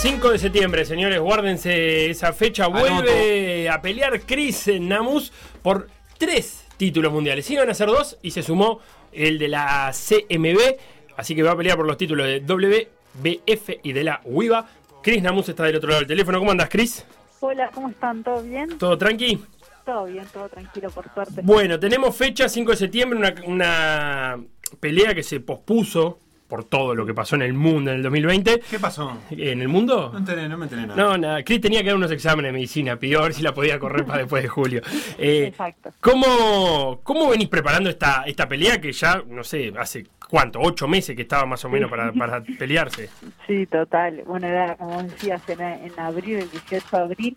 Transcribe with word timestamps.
5 0.00 0.30
de 0.30 0.38
septiembre, 0.38 0.84
señores, 0.84 1.18
guárdense 1.18 2.08
esa 2.08 2.32
fecha. 2.32 2.68
Vuelve 2.68 3.68
a 3.68 3.82
pelear 3.82 4.20
Chris 4.20 4.70
Namus 4.80 5.32
por 5.60 5.88
tres 6.16 6.64
títulos 6.76 7.12
mundiales. 7.12 7.50
Iban 7.50 7.68
a 7.68 7.74
ser 7.74 7.88
dos 7.88 8.16
y 8.22 8.30
se 8.30 8.44
sumó 8.44 8.78
el 9.10 9.38
de 9.38 9.48
la 9.48 9.90
CMB. 9.92 10.76
Así 11.16 11.34
que 11.34 11.42
va 11.42 11.50
a 11.50 11.56
pelear 11.56 11.76
por 11.76 11.84
los 11.84 11.96
títulos 11.96 12.28
de 12.28 12.38
WBF 12.38 13.80
y 13.82 13.92
de 13.92 14.04
la 14.04 14.20
WIBA. 14.24 14.68
Chris 15.02 15.20
Namus 15.20 15.48
está 15.48 15.64
del 15.64 15.74
otro 15.74 15.88
lado 15.88 16.02
del 16.02 16.08
teléfono. 16.08 16.38
¿Cómo 16.38 16.52
andas, 16.52 16.68
Chris? 16.68 17.04
Hola, 17.40 17.68
¿cómo 17.74 17.88
están? 17.88 18.22
¿Todo 18.22 18.40
bien? 18.40 18.78
¿Todo 18.78 18.96
tranqui? 18.96 19.44
Todo 19.84 20.04
bien, 20.04 20.26
todo 20.32 20.48
tranquilo, 20.48 20.90
por 20.90 21.12
suerte. 21.12 21.40
Bueno, 21.42 21.80
tenemos 21.80 22.14
fecha 22.16 22.48
5 22.48 22.70
de 22.70 22.76
septiembre, 22.76 23.18
una, 23.18 23.34
una 23.46 24.38
pelea 24.78 25.12
que 25.12 25.24
se 25.24 25.40
pospuso 25.40 26.20
por 26.48 26.64
todo 26.64 26.94
lo 26.94 27.04
que 27.04 27.12
pasó 27.12 27.36
en 27.36 27.42
el 27.42 27.52
mundo 27.52 27.90
en 27.90 27.98
el 27.98 28.02
2020. 28.02 28.62
¿Qué 28.70 28.78
pasó? 28.78 29.18
¿En 29.30 29.60
el 29.60 29.68
mundo? 29.68 30.10
No, 30.12 30.18
enteré, 30.18 30.48
no 30.48 30.56
me 30.56 30.64
enteré 30.64 30.86
nada. 30.86 30.96
No, 30.96 31.18
nada. 31.18 31.42
Chris 31.44 31.60
tenía 31.60 31.82
que 31.82 31.88
dar 31.88 31.96
unos 31.96 32.10
exámenes 32.10 32.48
de 32.48 32.52
medicina. 32.54 32.96
Pidió 32.96 33.20
a 33.20 33.24
ver 33.24 33.34
si 33.34 33.42
la 33.42 33.52
podía 33.52 33.78
correr 33.78 34.06
para 34.06 34.20
después 34.20 34.42
de 34.42 34.48
julio. 34.48 34.82
Eh, 35.20 35.46
Exacto. 35.48 35.90
¿cómo, 36.00 37.00
¿Cómo 37.02 37.28
venís 37.28 37.48
preparando 37.48 37.90
esta, 37.90 38.22
esta 38.24 38.48
pelea 38.48 38.80
que 38.80 38.92
ya, 38.92 39.22
no 39.26 39.42
sé, 39.42 39.72
hace 39.76 40.06
cuánto? 40.28 40.60
¿Ocho 40.60 40.86
meses 40.86 41.16
que 41.16 41.22
estaba 41.22 41.44
más 41.44 41.64
o 41.64 41.68
menos 41.68 41.90
para, 41.90 42.12
para 42.12 42.40
pelearse? 42.40 43.10
Sí, 43.46 43.66
total. 43.66 44.22
Bueno, 44.26 44.46
era 44.46 44.76
como 44.76 45.02
decías, 45.02 45.42
en, 45.48 45.60
en 45.60 45.98
abril, 45.98 46.36
el 46.36 46.50
18 46.50 46.86
de 46.90 47.02
abril. 47.02 47.36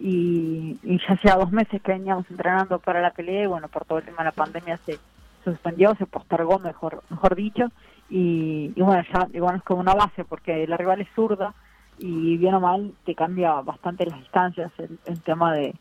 Y, 0.00 0.78
y, 0.82 0.98
ya 0.98 1.14
hacía 1.14 1.36
dos 1.36 1.52
meses 1.52 1.80
que 1.82 1.92
veníamos 1.92 2.28
entrenando 2.30 2.78
para 2.78 3.00
la 3.00 3.10
pelea 3.12 3.44
y 3.44 3.46
bueno, 3.46 3.68
por 3.68 3.84
todo 3.84 3.98
el 3.98 4.04
tema 4.04 4.18
de 4.18 4.24
la 4.24 4.32
pandemia 4.32 4.78
se 4.86 4.98
suspendió, 5.44 5.94
se 5.94 6.06
postergó, 6.06 6.58
mejor 6.58 7.02
mejor 7.10 7.36
dicho, 7.36 7.70
y, 8.10 8.72
y, 8.74 8.82
bueno, 8.82 9.02
ya 9.12 9.28
igual 9.32 9.56
es 9.56 9.62
como 9.62 9.80
una 9.80 9.94
base 9.94 10.24
porque 10.24 10.66
la 10.66 10.76
rival 10.76 11.00
es 11.00 11.08
zurda 11.14 11.54
y 11.98 12.36
bien 12.36 12.54
o 12.54 12.60
mal 12.60 12.92
te 13.04 13.14
cambia 13.14 13.60
bastante 13.60 14.06
las 14.06 14.18
distancias 14.18 14.72
el, 14.78 14.98
el 15.06 15.20
tema 15.22 15.54
de, 15.54 15.74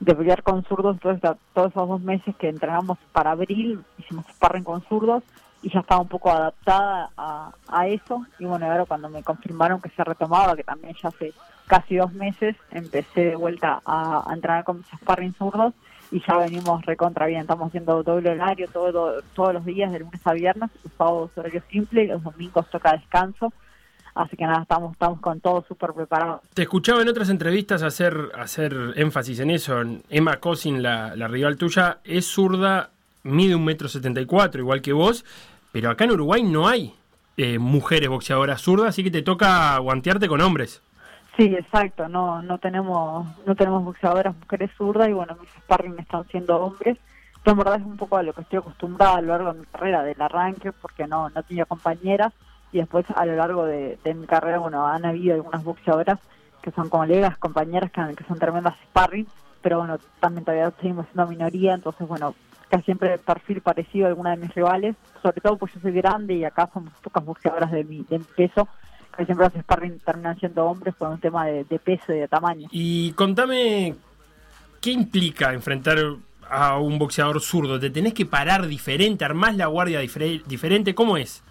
de 0.00 0.14
pelear 0.14 0.42
con 0.42 0.64
zurdos, 0.64 0.96
entonces 0.96 1.30
todos 1.54 1.70
esos 1.70 1.88
dos 1.88 2.00
meses 2.00 2.34
que 2.36 2.48
entrenamos 2.48 2.98
para 3.12 3.30
abril 3.30 3.82
hicimos 3.98 4.26
sparring 4.26 4.64
con 4.64 4.82
zurdos 4.82 5.22
y 5.62 5.70
ya 5.70 5.80
estaba 5.80 6.02
un 6.02 6.08
poco 6.08 6.30
adaptada 6.30 7.10
a, 7.16 7.86
eso. 7.88 8.24
Y 8.38 8.44
bueno, 8.44 8.66
ahora 8.66 8.84
cuando 8.84 9.08
me 9.08 9.22
confirmaron 9.22 9.80
que 9.80 9.88
se 9.90 10.04
retomaba, 10.04 10.54
que 10.54 10.64
también 10.64 10.94
ya 11.02 11.08
hace 11.08 11.32
casi 11.66 11.96
dos 11.96 12.12
meses, 12.12 12.56
empecé 12.70 13.24
de 13.24 13.36
vuelta 13.36 13.80
a, 13.84 14.30
a 14.30 14.34
entrenar 14.34 14.64
con 14.64 14.78
mis 14.78 14.86
sparring 14.86 15.34
zurdos 15.34 15.72
y 16.10 16.22
ya 16.26 16.38
venimos 16.38 16.84
recontra 16.84 17.26
bien, 17.26 17.42
estamos 17.42 17.68
haciendo 17.68 18.02
doble 18.02 18.30
horario 18.30 18.68
todo, 18.72 19.22
todos 19.34 19.54
los 19.54 19.64
días, 19.64 19.92
de 19.92 20.00
lunes 20.00 20.20
a 20.24 20.32
viernes, 20.32 20.70
los 20.98 21.30
horario 21.36 21.62
simple 21.70 22.06
los 22.06 22.22
domingos 22.22 22.68
toca 22.70 22.92
descanso. 22.92 23.52
Así 24.14 24.34
que 24.34 24.44
nada, 24.44 24.62
estamos, 24.62 24.92
estamos 24.92 25.20
con 25.20 25.40
todo 25.40 25.62
súper 25.68 25.92
preparados. 25.92 26.40
Te 26.54 26.62
escuchaba 26.62 27.02
en 27.02 27.08
otras 27.08 27.28
entrevistas 27.28 27.82
hacer, 27.82 28.30
hacer 28.34 28.74
énfasis 28.96 29.40
en 29.40 29.50
eso. 29.50 29.82
Emma 30.08 30.38
Cosin, 30.38 30.82
la, 30.82 31.14
la 31.14 31.28
rival 31.28 31.58
tuya, 31.58 31.98
es 32.02 32.24
zurda, 32.26 32.88
mide 33.24 33.54
un 33.54 33.64
metro 33.64 33.88
setenta 33.88 34.22
y 34.22 34.24
cuatro, 34.24 34.62
igual 34.62 34.80
que 34.80 34.94
vos, 34.94 35.22
pero 35.70 35.90
acá 35.90 36.04
en 36.04 36.12
Uruguay 36.12 36.42
no 36.42 36.66
hay 36.66 36.94
eh, 37.36 37.58
mujeres 37.58 38.08
boxeadoras 38.08 38.62
zurdas, 38.62 38.88
así 38.88 39.04
que 39.04 39.10
te 39.10 39.20
toca 39.20 39.76
guantearte 39.80 40.28
con 40.28 40.40
hombres. 40.40 40.80
Sí, 41.36 41.54
exacto, 41.54 42.08
no 42.08 42.40
no 42.42 42.58
tenemos 42.58 43.26
no 43.44 43.54
tenemos 43.54 43.84
boxeadoras 43.84 44.34
mujeres 44.36 44.70
zurdas 44.76 45.08
y 45.08 45.12
bueno, 45.12 45.36
mis 45.40 45.50
sparring 45.50 45.98
están 45.98 46.26
siendo 46.28 46.56
hombres. 46.56 46.96
Pero 47.44 47.52
en 47.52 47.58
verdad 47.58 47.80
es 47.80 47.86
un 47.86 47.96
poco 47.96 48.16
a 48.16 48.22
lo 48.22 48.32
que 48.32 48.40
estoy 48.40 48.58
acostumbrada 48.58 49.16
a 49.16 49.20
lo 49.20 49.28
largo 49.28 49.52
de 49.52 49.60
mi 49.60 49.66
carrera, 49.66 50.02
del 50.02 50.20
arranque, 50.20 50.72
porque 50.72 51.06
no 51.06 51.28
no 51.30 51.42
tenía 51.42 51.64
compañeras 51.64 52.32
y 52.72 52.78
después 52.78 53.06
a 53.14 53.24
lo 53.24 53.36
largo 53.36 53.64
de, 53.64 53.98
mi 54.14 54.26
carrera, 54.26 54.58
bueno, 54.58 54.86
han 54.86 55.04
habido 55.04 55.34
algunas 55.34 55.64
boxeadoras 55.64 56.18
que 56.62 56.70
son 56.72 56.88
colegas, 56.88 57.38
compañeras 57.38 57.90
que, 57.90 58.02
que 58.14 58.24
son 58.24 58.38
tremendas 58.38 58.74
sparring, 58.88 59.26
pero 59.62 59.78
bueno, 59.78 59.98
también 60.20 60.44
todavía 60.44 60.72
seguimos 60.80 61.06
siendo 61.06 61.26
minoría, 61.26 61.74
entonces 61.74 62.06
bueno, 62.06 62.34
casi 62.68 62.84
siempre 62.84 63.18
perfil 63.18 63.60
parecido 63.60 64.06
a 64.06 64.08
alguna 64.08 64.30
de 64.30 64.38
mis 64.38 64.54
rivales, 64.54 64.96
sobre 65.22 65.40
todo 65.40 65.56
porque 65.56 65.76
yo 65.76 65.80
soy 65.80 65.92
grande 65.92 66.34
y 66.34 66.44
acá 66.44 66.68
somos 66.72 66.92
pocas 67.02 67.24
boxeadoras 67.24 67.70
de 67.70 67.84
mi, 67.84 68.02
de 68.04 68.18
mi 68.18 68.24
peso, 68.24 68.68
que 69.16 69.24
siempre 69.24 69.46
los 69.46 69.62
sparring 69.62 69.98
terminan 70.00 70.38
siendo 70.38 70.66
hombres 70.66 70.94
por 70.94 71.08
un 71.08 71.18
tema 71.18 71.46
de, 71.46 71.64
de, 71.64 71.78
peso 71.78 72.12
y 72.12 72.18
de 72.18 72.28
tamaño. 72.28 72.68
Y 72.70 73.12
contame, 73.12 73.94
¿qué 74.80 74.90
implica 74.90 75.52
enfrentar 75.52 75.98
a 76.48 76.78
un 76.78 76.98
boxeador 76.98 77.40
zurdo? 77.40 77.78
¿Te 77.80 77.90
tenés 77.90 78.14
que 78.14 78.26
parar 78.26 78.66
diferente? 78.66 79.24
¿Armás 79.24 79.56
la 79.56 79.66
guardia 79.66 80.00
difer 80.00 80.42
diferente? 80.46 80.94
¿Cómo 80.94 81.16
es? 81.16 81.42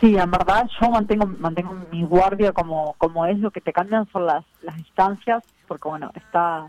Sí, 0.00 0.16
en 0.16 0.30
verdad 0.30 0.68
yo 0.80 0.90
mantengo 0.90 1.26
mantengo 1.38 1.74
mi 1.90 2.02
guardia 2.04 2.52
como 2.52 2.94
como 2.98 3.26
es, 3.26 3.38
lo 3.38 3.50
que 3.50 3.60
te 3.60 3.72
cambian 3.72 4.06
son 4.12 4.26
las, 4.26 4.44
las 4.62 4.76
distancias, 4.76 5.42
porque 5.66 5.88
bueno, 5.88 6.10
está 6.14 6.68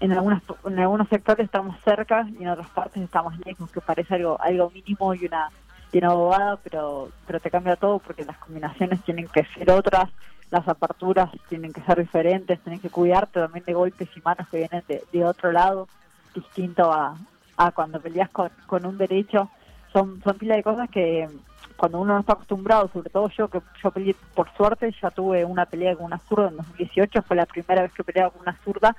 en 0.00 0.12
algunas 0.12 0.42
en 0.64 0.78
algunos 0.78 1.08
sectores 1.08 1.44
estamos 1.44 1.76
cerca 1.84 2.26
y 2.38 2.44
en 2.44 2.48
otras 2.48 2.70
partes 2.70 3.02
estamos 3.02 3.34
lejos, 3.44 3.70
que 3.70 3.80
parece 3.80 4.14
algo 4.14 4.40
algo 4.40 4.70
mínimo 4.70 5.14
y 5.14 5.26
una 5.26 5.50
y 5.92 5.98
una 5.98 6.12
bobada, 6.12 6.56
pero 6.62 7.10
pero 7.26 7.40
te 7.40 7.50
cambia 7.50 7.76
todo 7.76 7.98
porque 7.98 8.24
las 8.24 8.38
combinaciones 8.38 9.02
tienen 9.04 9.28
que 9.28 9.44
ser 9.54 9.70
otras, 9.70 10.10
las 10.50 10.66
aperturas 10.68 11.30
tienen 11.48 11.72
que 11.72 11.82
ser 11.82 11.98
diferentes, 11.98 12.60
tienes 12.60 12.80
que 12.80 12.90
cuidarte 12.90 13.40
también 13.40 13.64
de 13.64 13.74
golpes 13.74 14.08
y 14.16 14.20
manos 14.20 14.48
que 14.48 14.58
vienen 14.58 14.82
de, 14.88 15.02
de 15.12 15.24
otro 15.24 15.52
lado, 15.52 15.88
distinto 16.34 16.92
a, 16.92 17.16
a 17.56 17.72
cuando 17.72 18.00
peleas 18.00 18.30
con, 18.30 18.50
con 18.66 18.86
un 18.86 18.96
derecho. 18.96 19.50
Son, 19.92 20.22
son 20.22 20.36
pila 20.36 20.56
de 20.56 20.62
cosas 20.62 20.88
que 20.90 21.28
cuando 21.76 22.00
uno 22.00 22.14
no 22.14 22.20
está 22.20 22.32
acostumbrado, 22.32 22.90
sobre 22.92 23.08
todo 23.08 23.28
yo, 23.30 23.48
que 23.48 23.60
yo 23.82 23.90
peleé 23.90 24.14
por 24.34 24.52
suerte, 24.56 24.94
ya 25.00 25.10
tuve 25.10 25.44
una 25.44 25.64
pelea 25.64 25.96
con 25.96 26.06
una 26.06 26.18
zurda 26.18 26.48
en 26.48 26.56
2018, 26.56 27.22
fue 27.22 27.36
la 27.36 27.46
primera 27.46 27.82
vez 27.82 27.92
que 27.92 28.04
peleaba 28.04 28.30
con 28.30 28.42
una 28.42 28.58
zurda 28.64 28.96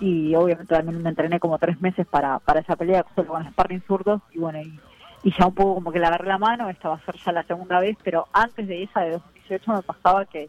y 0.00 0.34
obviamente 0.34 0.74
también 0.74 1.02
me 1.02 1.08
entrené 1.08 1.40
como 1.40 1.58
tres 1.58 1.80
meses 1.80 2.06
para, 2.06 2.38
para 2.40 2.60
esa 2.60 2.76
pelea 2.76 3.04
solo 3.14 3.28
con 3.28 3.48
sparring 3.48 3.82
zurdos 3.86 4.20
y 4.32 4.38
bueno, 4.38 4.60
y, 4.60 4.78
y 5.26 5.32
ya 5.36 5.44
un 5.44 5.54
poco 5.54 5.74
como 5.74 5.90
que 5.90 5.98
le 5.98 6.06
agarré 6.06 6.28
la 6.28 6.38
mano, 6.38 6.70
esta 6.70 6.88
va 6.88 6.94
a 6.94 7.04
ser 7.04 7.16
ya 7.16 7.32
la 7.32 7.42
segunda 7.42 7.80
vez, 7.80 7.96
pero 8.04 8.28
antes 8.32 8.68
de 8.68 8.84
esa 8.84 9.00
de 9.00 9.10
2018 9.10 9.72
me 9.72 9.82
pasaba 9.82 10.24
que, 10.24 10.48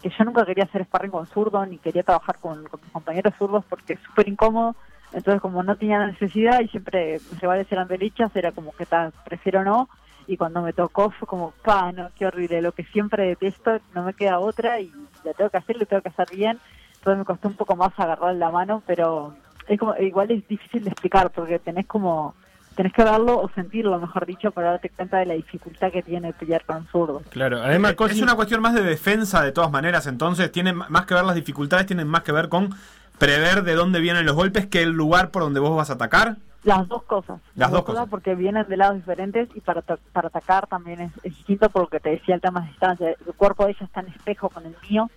que 0.00 0.08
yo 0.08 0.24
nunca 0.24 0.46
quería 0.46 0.64
hacer 0.64 0.82
sparring 0.86 1.10
con 1.10 1.26
zurdo 1.26 1.66
ni 1.66 1.76
quería 1.76 2.02
trabajar 2.02 2.38
con, 2.38 2.64
con 2.64 2.80
mis 2.80 2.90
compañeros 2.90 3.34
zurdos 3.38 3.66
porque 3.68 3.92
es 3.92 4.00
súper 4.00 4.26
incómodo, 4.26 4.76
entonces 5.12 5.42
como 5.42 5.62
no 5.62 5.76
tenía 5.76 5.98
la 5.98 6.06
necesidad 6.06 6.60
y 6.60 6.68
siempre 6.68 7.20
mis 7.30 7.38
rivales 7.38 7.70
eran 7.70 7.86
derechas, 7.86 8.34
era 8.34 8.50
como 8.52 8.72
que 8.72 8.86
tal, 8.86 9.12
prefiero 9.26 9.62
no, 9.62 9.90
y 10.26 10.38
cuando 10.38 10.62
me 10.62 10.72
tocó 10.72 11.10
fue 11.10 11.28
como, 11.28 11.50
pa, 11.62 11.92
no, 11.92 12.08
qué 12.16 12.24
horrible, 12.24 12.62
lo 12.62 12.72
que 12.72 12.84
siempre 12.84 13.26
detesto, 13.26 13.78
no 13.94 14.04
me 14.04 14.14
queda 14.14 14.38
otra 14.38 14.80
y 14.80 14.90
la 15.22 15.34
tengo 15.34 15.50
que 15.50 15.58
hacer, 15.58 15.76
lo 15.76 15.84
tengo 15.84 16.00
que 16.00 16.08
hacer 16.08 16.34
bien, 16.34 16.58
entonces 16.94 17.18
me 17.18 17.26
costó 17.26 17.48
un 17.48 17.56
poco 17.56 17.76
más 17.76 17.92
agarrar 17.98 18.34
la 18.36 18.50
mano, 18.50 18.82
pero 18.86 19.34
es 19.68 19.78
como, 19.78 19.94
igual 19.98 20.30
es 20.30 20.48
difícil 20.48 20.82
de 20.82 20.88
explicar 20.88 21.28
porque 21.28 21.58
tenés 21.58 21.86
como 21.86 22.34
tenés 22.74 22.92
que 22.92 23.04
verlo 23.04 23.40
o 23.40 23.50
sentirlo, 23.54 23.98
mejor 23.98 24.26
dicho, 24.26 24.50
para 24.50 24.72
darte 24.72 24.90
cuenta 24.90 25.18
de 25.18 25.26
la 25.26 25.34
dificultad 25.34 25.90
que 25.90 26.02
tiene 26.02 26.32
pelear 26.32 26.64
con 26.64 26.86
zurdos. 26.88 27.22
Claro, 27.30 27.62
además 27.62 27.94
es 28.10 28.20
una 28.20 28.34
cuestión 28.34 28.60
más 28.60 28.74
de 28.74 28.82
defensa 28.82 29.42
de 29.42 29.52
todas 29.52 29.70
maneras, 29.70 30.06
entonces 30.06 30.50
tiene 30.52 30.72
más 30.72 31.06
que 31.06 31.14
ver 31.14 31.24
las 31.24 31.36
dificultades, 31.36 31.86
tienen 31.86 32.08
más 32.08 32.22
que 32.22 32.32
ver 32.32 32.48
con 32.48 32.70
prever 33.18 33.62
de 33.62 33.74
dónde 33.74 34.00
vienen 34.00 34.26
los 34.26 34.34
golpes 34.34 34.66
que 34.66 34.82
el 34.82 34.90
lugar 34.90 35.30
por 35.30 35.42
donde 35.42 35.60
vos 35.60 35.76
vas 35.76 35.90
a 35.90 35.94
atacar. 35.94 36.36
Las 36.64 36.88
dos 36.88 37.02
cosas. 37.02 37.40
Las, 37.54 37.70
dos 37.70 37.84
cosas. 37.84 38.08
Porque 38.08 38.34
vienen 38.34 38.66
de 38.66 38.76
lados 38.78 38.96
diferentes 38.96 39.48
y 39.54 39.60
para, 39.60 39.82
para 39.82 40.28
atacar 40.28 40.66
también 40.66 41.00
es, 41.00 41.12
es, 41.18 41.36
distinto 41.36 41.68
por 41.68 41.82
lo 41.82 41.88
que 41.88 42.00
te 42.00 42.10
decía 42.10 42.34
el 42.34 42.40
tema 42.40 42.62
de 42.62 42.68
distancia. 42.68 43.08
El 43.10 43.34
cuerpo 43.34 43.66
de 43.66 43.72
ella 43.72 43.84
está 43.84 44.00
en 44.00 44.08
espejo 44.08 44.48
con 44.48 44.64
el 44.64 44.74
mío. 44.88 45.10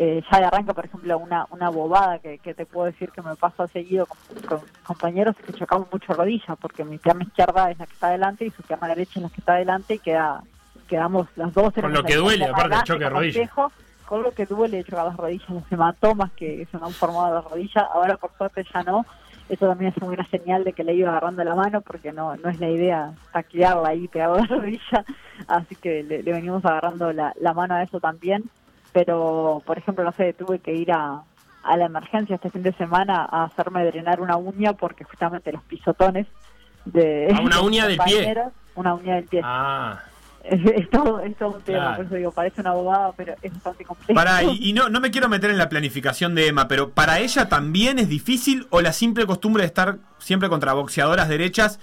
Eh, 0.00 0.22
ya 0.30 0.38
de 0.38 0.44
arranca, 0.44 0.74
por 0.74 0.84
ejemplo, 0.84 1.18
una, 1.18 1.48
una 1.50 1.70
bobada 1.70 2.20
que, 2.20 2.38
que 2.38 2.54
te 2.54 2.64
puedo 2.66 2.86
decir 2.86 3.10
que 3.10 3.20
me 3.20 3.34
pasa 3.34 3.66
seguido 3.66 4.06
con, 4.06 4.18
con 4.46 4.60
compañeros 4.84 5.34
que 5.44 5.52
chocamos 5.52 5.88
mucho 5.90 6.12
rodillas 6.12 6.56
porque 6.60 6.84
mi 6.84 6.98
pierna 6.98 7.24
izquierda 7.24 7.72
es 7.72 7.80
la 7.80 7.86
que 7.86 7.94
está 7.94 8.06
adelante 8.06 8.44
y 8.46 8.50
su 8.50 8.62
pierna 8.62 8.86
derecha 8.86 9.14
es 9.16 9.22
la 9.24 9.28
que 9.28 9.40
está 9.40 9.54
adelante 9.54 9.94
y 9.94 9.98
queda, 9.98 10.44
quedamos 10.86 11.26
las 11.34 11.52
dos. 11.52 11.74
Con 11.74 11.92
lo 11.92 12.04
que 12.04 12.14
duele, 12.14 12.44
aparte 12.44 12.76
del 12.76 12.84
choque 12.84 13.04
de 13.04 13.10
rodillas. 13.10 13.50
Con 14.06 14.22
lo 14.22 14.30
que 14.30 14.46
duele, 14.46 14.84
chocar 14.84 15.06
las 15.06 15.16
rodillas, 15.16 15.50
los 15.50 15.72
hematomas 15.72 16.30
que 16.30 16.64
se 16.70 16.78
me 16.78 16.86
han 16.86 16.92
formado 16.92 17.34
las 17.34 17.44
rodillas, 17.44 17.84
ahora 17.92 18.16
por 18.18 18.30
suerte 18.38 18.64
ya 18.72 18.84
no 18.84 19.04
eso 19.48 19.66
también 19.66 19.92
es 19.96 20.02
una 20.02 20.28
señal 20.28 20.62
de 20.62 20.74
que 20.74 20.84
le 20.84 20.94
iba 20.94 21.10
agarrando 21.10 21.42
la 21.42 21.54
mano 21.54 21.80
porque 21.80 22.12
no 22.12 22.36
no 22.36 22.50
es 22.50 22.60
la 22.60 22.68
idea 22.68 23.14
taclearla 23.32 23.88
ahí 23.88 24.06
pegado 24.06 24.34
a 24.34 24.40
la 24.40 24.46
rodilla 24.46 25.04
así 25.48 25.74
que 25.74 26.02
le, 26.02 26.22
le 26.22 26.32
venimos 26.32 26.64
agarrando 26.64 27.12
la, 27.12 27.32
la, 27.40 27.54
mano 27.54 27.74
a 27.74 27.82
eso 27.82 27.98
también 27.98 28.44
pero 28.98 29.62
por 29.64 29.78
ejemplo 29.78 30.02
no 30.02 30.10
sé 30.10 30.32
tuve 30.32 30.58
que 30.58 30.74
ir 30.74 30.90
a, 30.90 31.22
a 31.62 31.76
la 31.76 31.84
emergencia 31.84 32.34
este 32.34 32.50
fin 32.50 32.64
de 32.64 32.72
semana 32.72 33.28
a 33.30 33.44
hacerme 33.44 33.84
drenar 33.84 34.20
una 34.20 34.36
uña 34.36 34.72
porque 34.72 35.04
justamente 35.04 35.52
los 35.52 35.62
pisotones 35.62 36.26
de 36.84 37.32
¿A 37.32 37.40
una 37.40 37.60
uña 37.62 37.86
del 37.86 37.98
pie 37.98 38.34
una 38.74 38.94
uña 38.94 39.14
del 39.14 39.24
pie 39.24 39.40
ah 39.44 40.00
es, 40.42 40.64
es, 40.64 40.88
todo, 40.88 41.20
es 41.20 41.36
todo 41.36 41.56
un 41.56 41.62
tema, 41.62 41.78
claro. 41.78 41.96
por 41.96 42.06
eso 42.06 42.14
digo, 42.14 42.32
parece 42.32 42.62
una 42.62 42.70
abogada, 42.70 43.12
pero 43.14 43.34
es 43.42 43.52
bastante 43.52 43.84
complejo. 43.84 44.14
Para, 44.14 44.42
y, 44.44 44.56
y, 44.70 44.72
no, 44.72 44.88
no 44.88 44.98
me 44.98 45.10
quiero 45.10 45.28
meter 45.28 45.50
en 45.50 45.58
la 45.58 45.68
planificación 45.68 46.34
de 46.34 46.46
Emma, 46.46 46.68
pero 46.68 46.90
¿para 46.90 47.18
ella 47.18 47.50
también 47.50 47.98
es 47.98 48.08
difícil 48.08 48.66
o 48.70 48.80
la 48.80 48.94
simple 48.94 49.26
costumbre 49.26 49.62
de 49.62 49.66
estar 49.66 49.98
siempre 50.16 50.48
contra 50.48 50.72
boxeadoras 50.72 51.28
derechas 51.28 51.80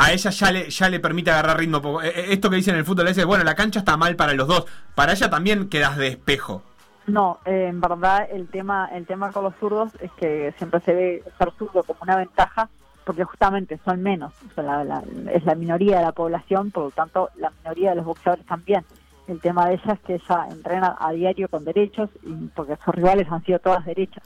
a 0.00 0.12
ella 0.12 0.30
ya 0.30 0.50
le, 0.50 0.70
ya 0.70 0.88
le 0.88 0.98
permite 0.98 1.30
agarrar 1.30 1.58
ritmo? 1.58 2.00
Esto 2.00 2.48
que 2.48 2.56
dicen 2.56 2.74
en 2.74 2.80
el 2.80 2.86
fútbol 2.86 3.08
es, 3.08 3.22
bueno, 3.26 3.44
la 3.44 3.54
cancha 3.54 3.80
está 3.80 3.98
mal 3.98 4.16
para 4.16 4.32
los 4.32 4.48
dos, 4.48 4.64
para 4.94 5.12
ella 5.12 5.28
también 5.28 5.68
quedas 5.68 5.98
de 5.98 6.08
espejo. 6.08 6.62
No, 7.06 7.38
eh, 7.44 7.66
en 7.68 7.80
verdad 7.80 8.26
el 8.30 8.48
tema 8.48 8.88
el 8.92 9.06
tema 9.06 9.30
con 9.30 9.44
los 9.44 9.54
zurdos 9.56 9.92
es 10.00 10.10
que 10.12 10.54
siempre 10.56 10.80
se 10.80 10.94
ve 10.94 11.22
ser 11.36 11.52
zurdo 11.58 11.82
como 11.82 12.00
una 12.02 12.16
ventaja 12.16 12.70
porque 13.04 13.24
justamente 13.24 13.78
son 13.84 14.02
menos, 14.02 14.32
o 14.50 14.54
sea, 14.54 15.02
es 15.32 15.44
la 15.44 15.54
minoría 15.54 15.98
de 15.98 16.04
la 16.04 16.12
población, 16.12 16.70
por 16.70 16.84
lo 16.84 16.90
tanto 16.92 17.28
la 17.36 17.50
minoría 17.50 17.90
de 17.90 17.96
los 17.96 18.04
boxeadores 18.06 18.46
también. 18.46 18.84
El 19.26 19.40
tema 19.40 19.66
de 19.66 19.74
ella 19.74 19.92
es 19.94 20.00
que 20.00 20.14
ella 20.14 20.46
entrena 20.50 20.96
a 20.98 21.12
diario 21.12 21.48
con 21.48 21.64
derechos, 21.64 22.08
y 22.22 22.32
porque 22.54 22.76
sus 22.84 22.94
rivales 22.94 23.30
han 23.30 23.44
sido 23.44 23.58
todas 23.58 23.84
derechas. 23.84 24.24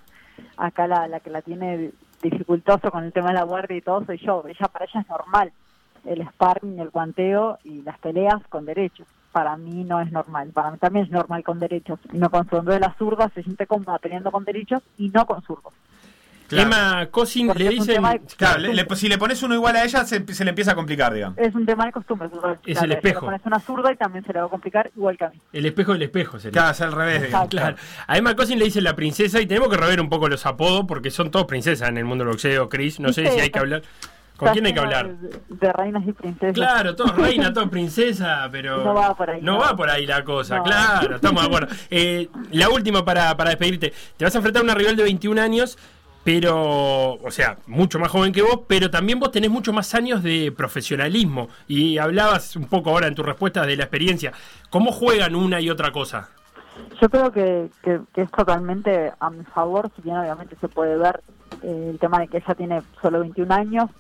Acá 0.57 0.87
la, 0.87 1.09
la 1.09 1.21
que 1.21 1.31
la 1.31 1.43
tiene 1.43 1.93
dificultoso 2.23 2.91
con 2.91 3.05
el 3.05 3.13
tema 3.13 3.29
de 3.29 3.35
la 3.35 3.45
guardia 3.45 3.77
y 3.77 3.83
todo 3.83 4.05
soy 4.05 4.19
yo. 4.19 4.45
Ella 4.47 4.69
para 4.69 4.85
ella 4.85 5.01
es 5.01 5.09
normal 5.09 5.53
el 6.07 6.27
sparring, 6.29 6.79
el 6.79 6.91
guanteo 6.91 7.59
y 7.65 7.83
las 7.83 7.99
peleas 7.99 8.43
con 8.49 8.65
derechos. 8.65 9.07
Para 9.33 9.57
mí 9.57 9.85
no 9.85 10.01
es 10.01 10.13
normal. 10.13 10.51
Para 10.53 10.71
mí 10.71 10.79
también 10.79 11.07
es 11.07 11.11
normal 11.11 11.43
con 11.43 11.59
derechos. 11.59 11.99
Y 12.13 12.19
no 12.19 12.31
con 12.31 12.47
de 12.65 12.81
la 12.81 12.95
zurda 12.99 13.31
se 13.35 13.43
siente 13.43 13.67
cómoda 13.67 13.99
peleando 13.99 14.31
con 14.31 14.45
derechos 14.45 14.83
y 14.97 15.09
no 15.09 15.27
con 15.27 15.43
zurdos. 15.43 15.75
Emma 16.51 17.09
Cosin 17.11 17.51
le 17.55 17.69
dicen. 17.69 18.03
Claro, 18.37 18.97
si 18.97 19.09
le 19.09 19.19
pones 19.19 19.43
uno 19.43 19.55
igual 19.55 19.77
a 19.77 19.85
ella, 19.85 20.05
se, 20.05 20.21
le 20.21 20.51
empieza 20.51 20.73
a 20.73 20.75
complicar, 20.75 21.13
digamos. 21.13 21.39
Es 21.39 21.55
un 21.55 21.67
tema 21.67 21.87
de 21.87 21.93
costumbre. 21.93 22.29
Es 22.67 22.81
el 22.83 22.93
espejo. 22.93 23.21
Le 23.23 23.27
pones 23.27 23.47
una 23.47 23.61
zurda 23.61 23.93
y 23.93 23.97
también 23.97 24.25
se 24.25 24.33
le 24.33 24.41
va 24.41 24.47
a 24.47 24.49
complicar 24.49 24.91
igual 24.97 25.17
que 25.17 25.25
a 25.25 25.31
mí. 25.31 25.41
El 25.53 25.67
espejo 25.67 25.93
del 25.93 26.03
espejo 26.03 26.39
sería. 26.39 26.53
Claro, 26.53 26.73
es 26.73 26.81
al 26.81 26.93
revés. 26.93 27.35
Claro. 27.49 27.77
A 28.07 28.19
Emma 28.19 28.37
Cosin 28.37 28.59
le 28.59 28.67
dice 28.67 28.81
la 28.81 28.95
princesa 28.95 29.41
y 29.41 29.47
tenemos 29.47 29.69
que 29.69 29.77
rever 29.77 30.01
un 30.01 30.09
poco 30.09 30.29
los 30.29 30.45
apodos 30.47 30.85
porque 30.87 31.11
son 31.11 31.31
todos 31.31 31.47
princesas 31.47 31.89
en 31.89 31.99
el 31.99 32.05
mundo 32.05 32.25
del 32.25 32.33
boxeo. 32.33 32.69
Chris, 32.69 33.01
no 33.01 33.13
sé 33.13 33.27
si 33.31 33.41
hay 33.41 33.51
que 33.51 33.59
hablar. 33.59 33.83
¿Con 34.37 34.53
quién 34.53 34.67
hay 34.67 34.75
que 34.75 34.81
hablar? 34.81 35.17
De, 35.17 35.73
reinas 35.73 36.07
y 36.07 36.13
princesas. 36.13 36.55
Claro, 36.55 36.97
todo 36.97 37.13
reina, 37.17 37.53
todo 37.53 37.71
princesa, 37.71 38.49
pero. 38.51 38.85
No 38.85 38.95
va 38.95 39.15
por 39.15 39.31
ahí. 39.31 39.41
No, 39.41 39.59
va 39.59 39.77
por 39.77 39.89
ahí 39.89 40.07
la 40.07 40.25
cosa, 40.25 40.63
claro, 40.63 41.17
estamos 41.17 41.43
de 41.43 41.49
acuerdo. 41.49 41.75
Eh, 41.91 42.29
la 42.51 42.69
última 42.71 43.05
para, 43.05 43.37
para 43.37 43.51
despedirte. 43.51 43.93
Te 44.17 44.25
vas 44.25 44.35
a 44.35 44.39
enfrentar 44.39 44.63
a 44.63 44.65
una 44.65 44.75
rival 44.75 44.97
de 44.97 45.05
21 45.05 45.41
años 45.41 45.79
pero, 46.25 47.13
o 47.17 47.31
sea, 47.31 47.59
mucho 47.67 47.99
más 47.99 48.11
joven 48.11 48.33
que 48.33 48.41
vos, 48.41 48.61
pero 48.67 48.91
también 48.91 49.21
vos 49.21 49.31
tenés 49.31 49.51
muchos 49.51 49.75
más 49.75 49.95
años 49.95 50.23
de 50.23 50.53
profesionalismo 50.57 51.49
y 51.69 51.99
hablabas 51.99 52.57
un 52.57 52.65
poco 52.65 52.91
ahora 52.91 53.07
en 53.07 53.15
tu 53.15 53.23
respuesta 53.23 53.67
de 53.67 53.77
la 53.77 53.85
experiencia. 53.85 54.33
¿Cómo 54.71 54.91
juegan 54.91 55.35
una 55.37 55.61
y 55.61 55.69
otra 55.69 55.93
cosa? 55.93 56.31
Yo 57.01 57.11
creo 57.11 57.31
que, 57.31 57.69
que, 57.83 58.01
es 58.15 58.31
totalmente 58.31 59.13
a 59.21 59.31
mi 59.31 59.45
favor, 59.45 59.91
si 59.95 60.03
bien 60.03 60.17
obviamente 60.17 60.57
se 60.61 60.69
puede 60.69 60.97
ver 60.97 61.23
eh, 61.63 61.91
el 61.91 61.99
tema 61.99 62.19
de 62.19 62.29
que 62.29 62.39
ella 62.39 62.55
tiene 62.55 62.83
solo 63.03 63.21
21 63.21 63.55
años, 63.55 63.91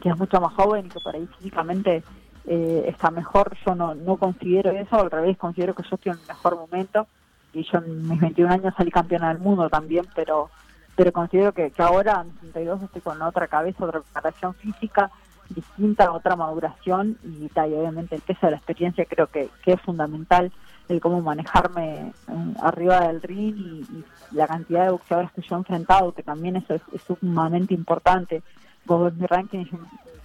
que 0.00 0.08
es 0.08 0.16
mucho 0.16 0.40
más 0.40 0.52
joven 0.54 0.86
y 0.86 0.88
que 0.88 1.00
por 1.00 1.14
ahí 1.14 1.26
físicamente 1.38 2.02
eh, 2.46 2.84
está 2.88 3.10
mejor. 3.10 3.56
Yo 3.66 3.74
no, 3.74 3.94
no 3.94 4.16
considero 4.16 4.70
eso, 4.70 4.96
al 4.96 5.10
revés, 5.10 5.36
considero 5.36 5.74
que 5.74 5.82
yo 5.82 5.96
estoy 5.96 6.12
en 6.12 6.18
el 6.18 6.26
mejor 6.26 6.56
momento 6.56 7.06
y 7.52 7.62
yo 7.64 7.78
en 7.78 8.08
mis 8.08 8.20
21 8.20 8.52
años 8.52 8.74
salí 8.76 8.90
campeona 8.90 9.28
del 9.28 9.38
mundo 9.38 9.68
también, 9.68 10.06
pero 10.14 10.50
pero 10.96 11.12
considero 11.12 11.52
que, 11.52 11.70
que 11.70 11.82
ahora, 11.82 12.22
en 12.26 12.32
62, 12.40 12.82
estoy 12.82 13.00
con 13.00 13.22
otra 13.22 13.48
cabeza, 13.48 13.84
otra 13.84 14.00
preparación 14.00 14.52
física 14.54 15.10
distinta, 15.48 16.12
otra 16.12 16.36
maduración 16.36 17.16
y, 17.24 17.44
y 17.44 17.74
obviamente 17.74 18.14
el 18.14 18.20
peso 18.20 18.46
de 18.46 18.52
la 18.52 18.56
experiencia 18.58 19.04
creo 19.04 19.26
que, 19.26 19.48
que 19.64 19.72
es 19.72 19.80
fundamental 19.80 20.52
el 20.88 21.00
cómo 21.00 21.20
manejarme 21.20 22.12
eh, 22.28 22.54
arriba 22.62 23.06
del 23.06 23.22
ring 23.22 23.56
y, 23.56 24.04
la 24.32 24.46
cantidad 24.46 24.84
de 24.84 24.92
boxeadores 24.92 25.32
que 25.32 25.42
yo 25.42 25.56
he 25.56 25.58
enfrentado, 25.58 26.12
que 26.12 26.22
también 26.22 26.54
eso 26.54 26.74
es, 26.74 26.82
sumamente 27.02 27.74
importante. 27.74 28.44
Mi 28.88 29.26
ranking, 29.26 29.64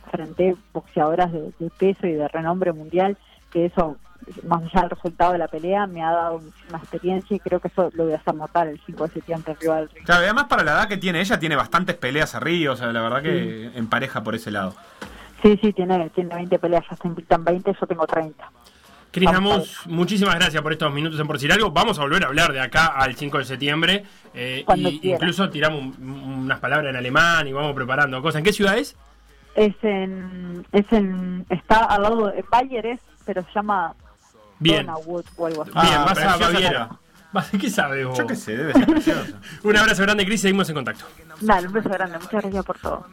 enfrenté 0.06 0.56
boxeadoras 0.74 1.32
de, 1.32 1.52
peso 1.78 2.08
y 2.08 2.14
de 2.14 2.28
renombre 2.28 2.72
mundial, 2.74 3.18
que 3.52 3.66
eso 3.66 3.98
más 4.44 4.64
allá 4.64 4.82
del 4.82 4.90
resultado 4.90 5.34
de 5.34 5.38
la 5.38 5.48
pelea, 5.48 5.86
me 5.86 6.04
ha 6.04 6.12
dado 6.12 6.42
una 6.70 6.78
experiencia 6.80 7.36
y 7.36 7.40
creo 7.40 7.60
que 7.60 7.68
eso 7.68 7.92
lo 7.94 8.06
voy 8.06 8.14
a 8.14 8.18
hacer 8.18 8.34
notar 8.34 8.68
el 8.68 8.80
5 8.86 9.08
de 9.08 9.14
septiembre 9.14 9.54
arriba 9.54 9.76
del 9.78 9.90
ring. 9.90 10.06
Claro, 10.06 10.24
además 10.24 10.46
para 10.46 10.64
la 10.64 10.72
edad 10.72 10.88
que 10.88 10.98
tiene 10.98 11.22
ella, 11.22 11.38
tiene 11.38 11.56
bastantes 11.56 11.96
peleas 11.96 12.34
arriba, 12.34 12.74
o 12.74 12.76
sea, 12.76 12.92
la 12.92 13.02
verdad 13.02 13.22
que 13.22 13.72
empareja 13.76 14.24
por 14.24 14.34
ese 14.34 14.52
lado. 14.52 14.74
Sí, 15.44 15.60
sí, 15.62 15.74
tiene, 15.74 16.10
tiene 16.10 16.34
20 16.34 16.58
peleas, 16.58 16.84
ya 16.90 16.98
se 16.98 17.08
invitan 17.08 17.44
20, 17.44 17.76
yo 17.80 17.88
tengo 17.88 18.08
30. 18.08 18.52
Cris 19.16 19.32
Ramos, 19.32 19.78
muchísimas 19.86 20.36
gracias 20.36 20.62
por 20.62 20.74
estos 20.74 20.92
minutos 20.92 21.18
en 21.18 21.26
Por 21.26 21.38
Decir 21.38 21.50
Algo. 21.50 21.72
Vamos 21.72 21.98
a 21.98 22.02
volver 22.02 22.26
a 22.26 22.28
hablar 22.28 22.52
de 22.52 22.60
acá 22.60 22.88
al 22.88 23.16
5 23.16 23.38
de 23.38 23.46
septiembre. 23.46 24.04
Eh, 24.34 24.66
y 24.76 25.12
incluso 25.14 25.50
tiramos 25.50 25.98
unas 25.98 26.60
palabras 26.60 26.90
en 26.90 26.98
alemán 26.98 27.48
y 27.48 27.54
vamos 27.54 27.74
preparando 27.74 28.22
cosas. 28.22 28.40
¿En 28.40 28.44
qué 28.44 28.52
ciudad 28.52 28.78
es? 28.78 28.98
Es 29.56 29.74
en, 29.84 30.68
es 30.74 30.86
en, 30.92 31.46
está 31.50 31.86
al 31.86 32.02
lado 32.02 32.28
de 32.28 32.44
Bayer, 32.52 33.00
pero 33.26 33.42
se 33.44 33.54
llama 33.56 33.96
Bien. 34.60 34.86
Bien, 34.86 35.58
ah, 35.74 36.06
vas 36.06 36.18
a 36.20 36.36
Baviera. 36.36 36.90
¿Qué 37.58 37.70
sabes 37.70 38.06
vos? 38.06 38.18
Yo 38.18 38.28
qué 38.28 38.36
sé, 38.36 38.58
debe 38.58 38.74
ser 38.74 38.86
preciosa. 38.86 39.40
un 39.64 39.78
abrazo 39.78 40.02
grande, 40.02 40.26
Cris, 40.26 40.42
seguimos 40.42 40.68
en 40.68 40.76
contacto. 40.76 41.06
Dale, 41.40 41.68
un 41.68 41.74
beso 41.74 41.88
grande, 41.88 42.20
muchas 42.20 42.42
gracias 42.42 42.66
por 42.66 42.80
todo. 42.80 43.08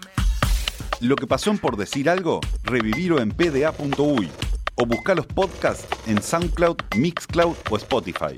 Lo 0.98 1.14
que 1.14 1.28
pasó 1.28 1.52
en 1.52 1.58
Por 1.58 1.76
Decir 1.76 2.10
Algo, 2.10 2.40
revivirlo 2.64 3.20
en 3.20 3.30
pda.uy 3.30 4.28
o 4.76 4.86
buscar 4.86 5.16
los 5.16 5.26
podcasts 5.26 5.86
en 6.06 6.22
SoundCloud, 6.22 6.76
Mixcloud 6.96 7.56
o 7.70 7.76
Spotify. 7.76 8.36